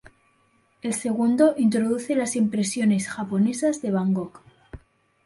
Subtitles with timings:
[0.81, 4.41] El segundo introduce las impresiones japonesas de Van Gogh.